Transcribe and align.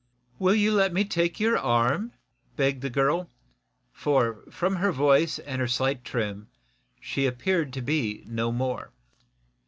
"Will 0.39 0.55
you 0.55 0.71
let 0.73 0.93
me 0.93 1.05
take 1.05 1.39
your 1.39 1.59
arm?" 1.59 2.13
begged 2.55 2.81
the 2.81 2.89
girl; 2.89 3.29
for, 3.93 4.41
from 4.49 4.77
her 4.77 4.91
voice 4.91 5.37
and 5.37 5.61
her 5.61 5.67
slight, 5.67 6.03
trim 6.03 6.47
she 6.99 7.27
appeared 7.27 7.71
to 7.73 7.83
be 7.83 8.23
no 8.25 8.51
more. 8.51 8.89